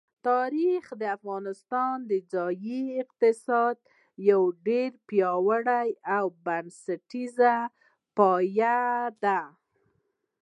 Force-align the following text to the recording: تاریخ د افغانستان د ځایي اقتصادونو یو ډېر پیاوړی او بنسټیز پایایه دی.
تاریخ 0.27 0.85
د 1.01 1.03
افغانستان 1.17 1.95
د 2.09 2.11
ځایي 2.33 2.81
اقتصادونو 3.03 3.87
یو 4.29 4.41
ډېر 4.67 4.91
پیاوړی 5.07 5.89
او 6.15 6.25
بنسټیز 6.45 7.35
پایایه 8.15 8.83
دی. 9.23 9.41